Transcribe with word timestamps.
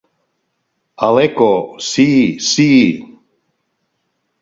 El 1.09 1.19
Eco: 1.25 1.51
¡Sí, 1.91 2.09
sí! 2.49 2.69